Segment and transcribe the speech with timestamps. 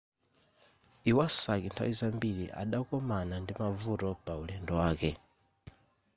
[1.09, 5.11] iwasaki nthawi zambiri adakomana ndi mavuto paulendo wake